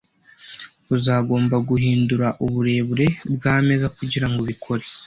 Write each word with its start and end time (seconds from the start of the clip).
Uzagomba 0.95 1.55
guhindura 1.69 2.27
uburebure 2.45 3.05
bwameza 3.35 3.87
kugirango 3.97 4.41
bikore. 4.49 4.83